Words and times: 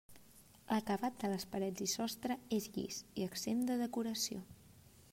L'acabat 0.71 1.19
de 1.25 1.29
les 1.33 1.45
parets 1.51 1.85
i 1.87 1.87
sostre 1.93 2.39
és 2.59 2.69
llis 2.79 3.01
i 3.23 3.29
exempt 3.31 3.65
de 3.73 3.81
decoració. 3.87 4.47